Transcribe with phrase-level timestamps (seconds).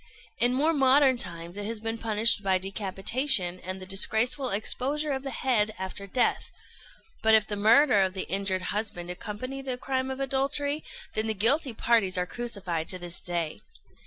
[0.39, 5.21] In more modern times it has been punished by decapitation and the disgraceful exposure of
[5.21, 6.49] the head after death;
[7.21, 10.83] but if the murder of the injured husband accompany the crime of adultery,
[11.13, 13.61] then the guilty parties are crucified to this day.